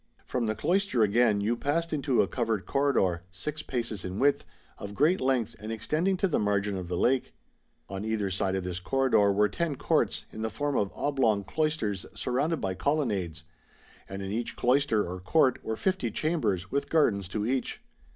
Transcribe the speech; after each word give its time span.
From 0.25 0.47
the 0.47 0.55
cloister 0.55 1.03
again 1.03 1.41
you 1.41 1.55
passed 1.55 1.93
into 1.93 2.23
a 2.23 2.27
covered 2.27 2.65
corridor, 2.65 3.21
six 3.29 3.61
paces 3.61 4.03
in 4.03 4.17
width, 4.17 4.43
of 4.79 4.95
great 4.95 5.21
length, 5.21 5.55
and 5.59 5.71
extending 5.71 6.17
to 6.17 6.27
the 6.27 6.39
margin 6.39 6.75
of 6.75 6.87
the 6.87 6.97
lake. 6.97 7.35
On 7.87 8.03
either 8.03 8.31
side 8.31 8.55
of 8.55 8.63
this 8.63 8.79
corridor 8.79 9.31
were 9.31 9.47
ten 9.47 9.75
courts, 9.75 10.25
in 10.31 10.41
the 10.41 10.49
form 10.49 10.75
of 10.75 10.91
oblong 10.95 11.43
cloisters 11.43 12.07
surrounded 12.15 12.59
by 12.59 12.73
colonnades; 12.73 13.43
and 14.09 14.23
in 14.23 14.31
each 14.31 14.55
cloister 14.55 15.07
or 15.07 15.19
court 15.19 15.63
were 15.63 15.77
fifty 15.77 16.09
chambers 16.09 16.71
with 16.71 16.89
gardens 16.89 17.29
to 17.29 17.45
each. 17.45 17.83